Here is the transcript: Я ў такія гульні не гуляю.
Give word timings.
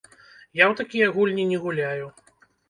Я 0.61 0.65
ў 0.71 0.79
такія 0.79 1.09
гульні 1.17 1.45
не 1.51 1.61
гуляю. 1.67 2.09